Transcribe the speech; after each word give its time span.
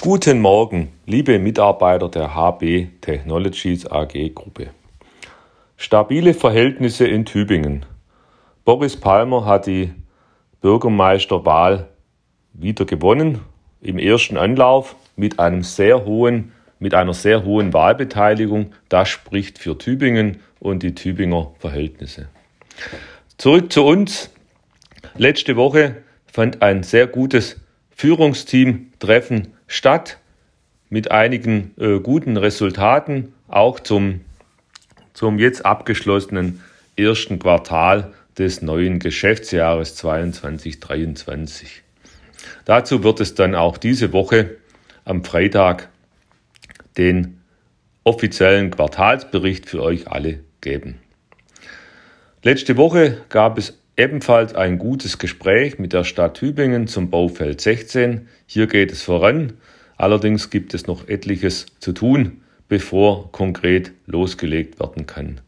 Guten 0.00 0.40
Morgen, 0.40 0.92
liebe 1.06 1.40
Mitarbeiter 1.40 2.08
der 2.08 2.32
HB 2.32 2.86
Technologies 3.00 3.84
AG 3.84 4.32
Gruppe. 4.32 4.68
Stabile 5.76 6.34
Verhältnisse 6.34 7.04
in 7.04 7.24
Tübingen. 7.24 7.84
Boris 8.64 8.96
Palmer 8.96 9.44
hat 9.44 9.66
die 9.66 9.90
Bürgermeisterwahl 10.60 11.88
wieder 12.52 12.84
gewonnen 12.84 13.40
im 13.80 13.98
ersten 13.98 14.36
Anlauf 14.36 14.94
mit 15.16 15.40
einem 15.40 15.64
sehr 15.64 16.04
hohen 16.04 16.52
mit 16.78 16.94
einer 16.94 17.12
sehr 17.12 17.44
hohen 17.44 17.72
Wahlbeteiligung. 17.72 18.72
Das 18.88 19.08
spricht 19.08 19.58
für 19.58 19.76
Tübingen 19.76 20.38
und 20.60 20.84
die 20.84 20.94
Tübinger 20.94 21.50
Verhältnisse. 21.58 22.28
Zurück 23.36 23.72
zu 23.72 23.84
uns. 23.84 24.30
Letzte 25.16 25.56
Woche 25.56 25.96
fand 26.32 26.62
ein 26.62 26.84
sehr 26.84 27.08
gutes 27.08 27.60
Führungsteam-Treffen 27.90 29.57
statt 29.68 30.18
mit 30.88 31.12
einigen 31.12 31.74
äh, 31.78 32.00
guten 32.00 32.36
Resultaten, 32.36 33.32
auch 33.46 33.78
zum, 33.78 34.22
zum 35.12 35.38
jetzt 35.38 35.64
abgeschlossenen 35.64 36.60
ersten 36.96 37.38
Quartal 37.38 38.12
des 38.36 38.60
neuen 38.62 38.98
Geschäftsjahres 38.98 40.02
2022-2023. 40.02 41.66
Dazu 42.64 43.04
wird 43.04 43.20
es 43.20 43.34
dann 43.34 43.54
auch 43.54 43.76
diese 43.76 44.12
Woche 44.12 44.56
am 45.04 45.22
Freitag 45.24 45.90
den 46.96 47.40
offiziellen 48.04 48.70
Quartalsbericht 48.70 49.68
für 49.68 49.82
euch 49.82 50.08
alle 50.08 50.40
geben. 50.60 50.98
Letzte 52.42 52.76
Woche 52.76 53.18
gab 53.28 53.58
es 53.58 53.78
ebenfalls 53.98 54.54
ein 54.54 54.78
gutes 54.78 55.18
Gespräch 55.18 55.78
mit 55.78 55.92
der 55.92 56.04
Stadt 56.04 56.34
Tübingen 56.34 56.86
zum 56.86 57.10
Baufeld 57.10 57.60
16. 57.60 58.28
Hier 58.46 58.68
geht 58.68 58.92
es 58.92 59.02
voran. 59.02 59.54
Allerdings 59.96 60.50
gibt 60.50 60.72
es 60.72 60.86
noch 60.86 61.08
etliches 61.08 61.66
zu 61.80 61.92
tun, 61.92 62.40
bevor 62.68 63.32
konkret 63.32 63.90
losgelegt 64.06 64.78
werden 64.78 65.06
kann. 65.06 65.40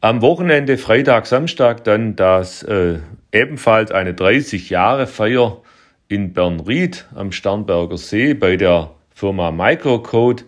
Am 0.00 0.20
Wochenende, 0.20 0.78
Freitag, 0.78 1.26
Samstag, 1.26 1.84
dann 1.84 2.16
das 2.16 2.64
äh, 2.64 2.98
ebenfalls 3.30 3.92
eine 3.92 4.14
30 4.14 4.68
Jahre 4.70 5.06
Feier 5.06 5.62
in 6.08 6.32
Bernried 6.32 7.06
am 7.14 7.30
Starnberger 7.30 7.98
See 7.98 8.34
bei 8.34 8.56
der 8.56 8.90
Firma 9.14 9.52
Microcode. 9.52 10.44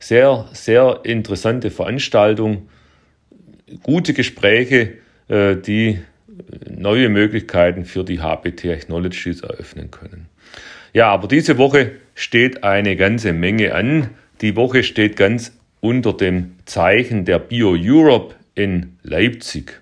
Sehr, 0.00 0.48
sehr 0.52 1.00
interessante 1.04 1.70
Veranstaltung, 1.70 2.68
gute 3.82 4.12
Gespräche, 4.12 4.94
äh, 5.28 5.54
die 5.54 6.00
neue 6.68 7.08
Möglichkeiten 7.08 7.84
für 7.84 8.04
die 8.04 8.20
HB 8.20 8.56
Technologies 8.56 9.40
eröffnen 9.40 9.90
können. 9.90 10.26
Ja, 10.92 11.08
aber 11.08 11.28
diese 11.28 11.58
Woche 11.58 11.92
steht 12.14 12.64
eine 12.64 12.96
ganze 12.96 13.32
Menge 13.32 13.74
an. 13.74 14.10
Die 14.40 14.56
Woche 14.56 14.82
steht 14.82 15.16
ganz 15.16 15.52
unter 15.80 16.12
dem 16.12 16.56
Zeichen 16.64 17.24
der 17.24 17.38
Bio 17.38 17.76
Europe 17.78 18.34
in 18.54 18.96
Leipzig. 19.02 19.80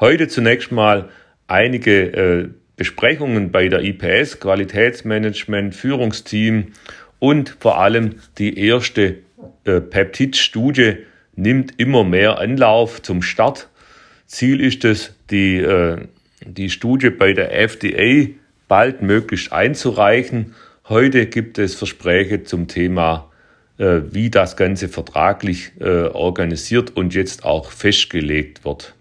Heute 0.00 0.28
zunächst 0.28 0.72
mal 0.72 1.10
einige 1.46 2.12
äh, 2.12 2.48
Besprechungen 2.76 3.50
bei 3.50 3.68
der 3.68 3.82
IPS, 3.82 4.40
Qualitätsmanagement, 4.40 5.74
Führungsteam 5.74 6.72
und 7.18 7.56
vor 7.60 7.78
allem 7.78 8.16
die 8.38 8.58
erste 8.58 9.18
äh, 9.64 9.80
Peptid-Studie 9.80 10.98
nimmt 11.34 11.78
immer 11.78 12.04
mehr 12.04 12.38
Anlauf 12.38 13.02
zum 13.02 13.22
Start. 13.22 13.68
Ziel 14.28 14.60
ist 14.60 14.84
es, 14.84 15.14
die, 15.30 15.56
äh, 15.56 16.06
die 16.44 16.68
Studie 16.68 17.08
bei 17.08 17.32
der 17.32 17.58
FDA 17.58 18.28
bald 18.68 19.00
möglichst 19.00 19.52
einzureichen. 19.52 20.54
Heute 20.88 21.26
gibt 21.26 21.58
es 21.58 21.74
Versprechen 21.74 22.44
zum 22.44 22.68
Thema, 22.68 23.30
äh, 23.78 24.00
wie 24.10 24.28
das 24.28 24.56
Ganze 24.56 24.88
vertraglich 24.88 25.72
äh, 25.80 26.02
organisiert 26.08 26.94
und 26.94 27.14
jetzt 27.14 27.44
auch 27.44 27.70
festgelegt 27.70 28.66
wird. 28.66 28.94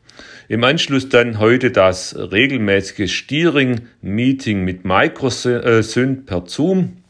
Im 0.48 0.64
Anschluss 0.64 1.10
dann 1.10 1.40
heute 1.40 1.72
das 1.72 2.16
regelmäßige 2.18 3.14
Steering-Meeting 3.14 4.64
mit 4.64 4.86
Microsynth 4.86 6.26
per 6.26 6.44
Zoom 6.46 7.04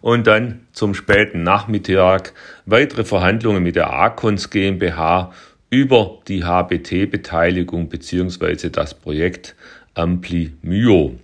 und 0.00 0.26
dann 0.26 0.66
zum 0.72 0.94
späten 0.94 1.44
Nachmittag 1.44 2.32
weitere 2.66 3.04
Verhandlungen 3.04 3.62
mit 3.62 3.76
der 3.76 3.92
Acons 3.92 4.50
GmbH 4.50 5.32
über 5.70 6.18
die 6.28 6.44
HBT-Beteiligung 6.44 7.88
bzw. 7.88 8.70
das 8.70 8.94
Projekt 8.94 9.54
Ampli 9.94 10.52
Myo. 10.62 11.14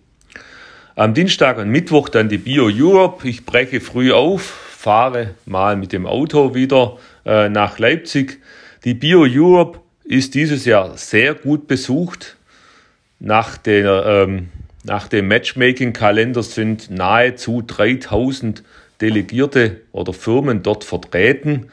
Am 0.96 1.14
Dienstag 1.14 1.58
und 1.58 1.70
Mittwoch 1.70 2.08
dann 2.08 2.28
die 2.28 2.38
Bio 2.38 2.68
Europe. 2.72 3.26
Ich 3.28 3.44
breche 3.44 3.80
früh 3.80 4.12
auf, 4.12 4.42
fahre 4.42 5.30
mal 5.46 5.76
mit 5.76 5.92
dem 5.92 6.06
Auto 6.06 6.54
wieder 6.54 6.98
äh, 7.24 7.48
nach 7.48 7.78
Leipzig. 7.78 8.40
Die 8.84 8.94
Bio 8.94 9.26
Europe 9.28 9.80
ist 10.04 10.34
dieses 10.34 10.66
Jahr 10.66 10.96
sehr 10.96 11.34
gut 11.34 11.66
besucht. 11.66 12.36
Nach, 13.18 13.56
der, 13.56 14.04
ähm, 14.06 14.50
nach 14.84 15.08
dem 15.08 15.28
Matchmaking-Kalender 15.28 16.42
sind 16.42 16.90
nahezu 16.90 17.62
3000 17.66 18.62
Delegierte 19.00 19.80
oder 19.92 20.12
Firmen 20.12 20.62
dort 20.62 20.84
vertreten. 20.84 21.66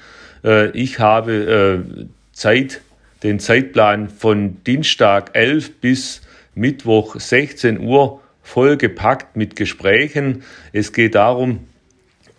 Äh, 0.43 0.71
ich 0.71 0.99
habe 0.99 1.83
äh, 1.87 2.05
Zeit, 2.41 2.81
den 3.21 3.39
Zeitplan 3.39 4.09
von 4.09 4.63
Dienstag 4.63 5.35
11 5.35 5.79
bis 5.79 6.21
Mittwoch 6.55 7.19
16 7.19 7.79
Uhr 7.79 8.19
vollgepackt 8.41 9.35
mit 9.35 9.55
Gesprächen. 9.55 10.41
Es 10.73 10.91
geht 10.91 11.13
darum, 11.13 11.67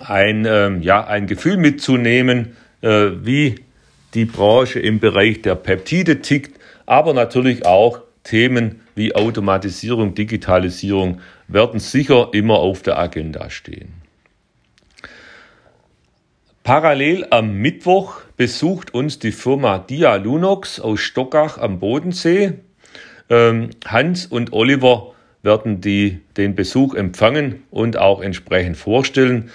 ein, 0.01 0.45
ähm, 0.45 0.83
ja, 0.83 1.07
ein 1.07 1.29
Gefühl 1.29 1.57
mitzunehmen, 1.57 2.57
äh, 2.81 3.11
wie 3.23 3.61
die 4.15 4.25
Branche 4.25 4.81
im 4.81 4.99
Bereich 4.99 5.43
der 5.43 5.55
Peptide 5.55 6.21
tickt, 6.21 6.59
aber 6.85 7.15
natürlich 7.15 7.65
auch 7.65 8.01
Themen 8.25 8.81
wie 8.97 9.15
Automatisierung, 9.15 10.17
Digitalisierung 10.17 11.21
werden 11.47 11.79
sicher 11.79 12.31
immer 12.33 12.57
auf 12.57 12.83
der 12.83 12.99
Agenda 12.99 13.51
stehen. 13.51 14.02
Parallel 16.65 17.27
am 17.31 17.57
Mittwoch 17.57 18.21
besucht 18.37 18.95
uns 18.95 19.19
die 19.19 19.33
Firma 19.33 19.79
Dia 19.79 20.15
Lunox 20.15 20.79
aus 20.79 21.01
Stockach 21.01 21.59
am 21.59 21.81
Bodensee. 21.81 22.53
Ähm, 23.29 23.71
Hans 23.85 24.27
und 24.27 24.53
Oliver 24.53 25.13
werden 25.43 25.81
die, 25.81 26.21
den 26.37 26.55
Besuch 26.55 26.95
empfangen 26.95 27.65
und 27.73 27.99
auch 27.99 28.23
entsprechend 28.23 28.77
vorstellen. 28.77 29.51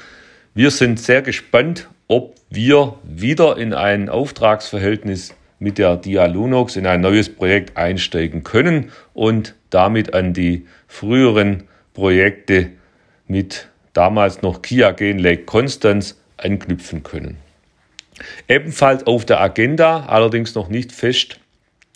Wir 0.53 0.69
sind 0.69 1.00
sehr 1.00 1.22
gespannt, 1.22 1.88
ob 2.09 2.35
wir 2.50 2.95
wieder 3.03 3.57
in 3.57 3.74
ein 3.74 4.09
Auftragsverhältnis 4.09 5.34
mit 5.59 5.78
der 5.78 5.95
Dialunox 5.95 6.75
in 6.75 6.85
ein 6.85 7.00
neues 7.00 7.34
Projekt 7.34 7.78
einsteigen 7.78 8.44
können 8.44 8.91
und 9.13 9.56
damit 9.69 10.13
an 10.13 10.34
die 10.34 10.66
früheren 10.89 11.63
Projekte 11.94 12.72
mit 13.28 13.69
damals 13.94 14.41
noch 14.41 14.62
Kia 14.62 14.91
Gen 14.91 15.19
Lake 15.19 15.44
Constance 15.44 16.16
anknüpfen 16.38 17.03
können. 17.03 17.38
Ebenfalls 18.48 19.06
auf 19.06 19.25
der 19.25 19.42
Agenda, 19.42 20.06
allerdings 20.08 20.56
noch 20.56 20.70
nicht 20.70 20.92
fest 20.92 21.40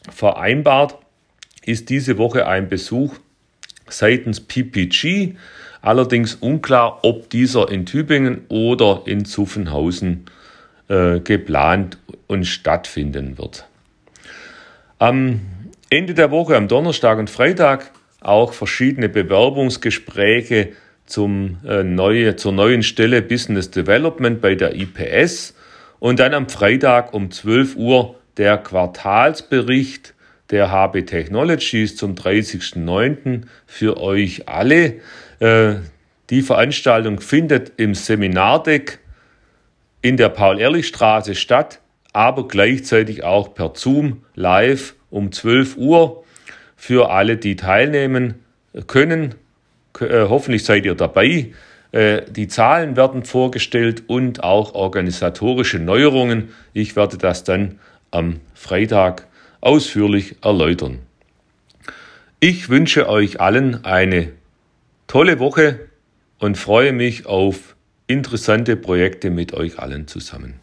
vereinbart, 0.10 0.98
ist 1.66 1.90
diese 1.90 2.18
Woche 2.18 2.48
ein 2.48 2.70
Besuch 2.70 3.16
seitens 3.88 4.40
PPG, 4.40 5.36
allerdings 5.82 6.36
unklar, 6.36 7.00
ob 7.04 7.30
dieser 7.30 7.72
in 7.72 7.86
Tübingen 7.86 8.46
oder 8.50 9.04
in 9.06 9.26
Zuffenhausen 9.26 10.26
äh, 10.88 11.20
geplant 11.20 11.98
und 12.28 12.46
stattfinden 12.46 13.38
wird. 13.38 13.68
Am 15.00 15.42
Ende 15.90 16.14
der 16.14 16.32
Woche, 16.32 16.56
am 16.56 16.68
Donnerstag 16.68 17.18
und 17.18 17.30
Freitag, 17.30 17.92
auch 18.22 18.54
verschiedene 18.54 19.10
Bewerbungsgespräche 19.10 20.74
zum, 21.12 21.58
äh, 21.68 21.84
neue, 21.84 22.36
zur 22.36 22.54
neuen 22.54 22.84
Stelle 22.84 23.22
Business 23.22 23.70
Development 23.70 24.42
bei 24.42 24.56
der 24.56 24.76
IPS 24.76 25.54
und 26.00 26.20
dann 26.20 26.34
am 26.34 26.50
Freitag 26.50 27.14
um 27.14 27.30
12 27.30 27.76
Uhr 27.76 28.16
der 28.38 28.58
Quartalsbericht 28.58 30.14
der 30.50 30.72
HB 30.72 31.06
Technologies 31.06 31.96
zum 31.96 32.16
30.09. 32.16 33.44
für 33.66 33.98
euch 34.02 34.48
alle. 34.48 34.96
Äh, 35.40 35.76
die 36.30 36.42
Veranstaltung 36.42 37.20
findet 37.20 37.74
im 37.78 37.94
Seminardeck 37.94 39.00
in 40.02 40.18
der 40.18 40.30
Paul-Ehrlich-Straße 40.30 41.36
statt, 41.36 41.82
aber 42.14 42.48
gleichzeitig 42.48 43.24
auch 43.24 43.54
per 43.54 43.74
Zoom 43.76 44.24
live 44.36 44.96
um 45.10 45.32
12 45.32 45.78
Uhr 45.78 46.24
für 46.76 47.12
alle, 47.12 47.38
die 47.38 47.56
teilnehmen 47.56 48.36
können. 48.88 49.36
Äh, 50.02 50.28
hoffentlich 50.30 50.64
seid 50.64 50.86
ihr 50.86 50.96
dabei. 50.96 51.54
Äh, 51.92 52.24
die 52.30 52.48
Zahlen 52.48 52.96
werden 52.96 53.24
vorgestellt 53.24 54.04
und 54.08 54.44
auch 54.44 54.74
organisatorische 54.74 55.80
Neuerungen. 55.80 56.50
Ich 56.74 56.96
werde 56.96 57.18
das 57.18 57.44
dann 57.44 57.80
am 58.12 58.40
Freitag 58.54 59.28
ausführlich 59.62 60.36
erläutern. 60.42 61.00
Ich 62.40 62.70
wünsche 62.70 63.08
euch 63.08 63.40
allen 63.40 63.86
eine 63.86 64.32
tolle 65.08 65.40
Woche 65.40 65.80
und 66.40 66.58
freue 66.58 66.92
mich 66.92 67.26
auf 67.28 67.76
interessante 68.08 68.76
Projekte 68.76 69.30
mit 69.30 69.54
euch 69.54 69.78
allen 69.78 70.08
zusammen. 70.08 70.56